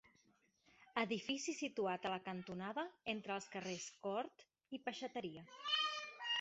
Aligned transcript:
Edifici 1.01 1.53
situat 1.57 2.07
a 2.09 2.15
la 2.15 2.23
cantonada 2.31 2.87
entre 3.15 3.37
els 3.37 3.47
carrers 3.57 3.87
Cort 4.09 4.45
i 4.79 4.83
Peixateria. 4.89 5.49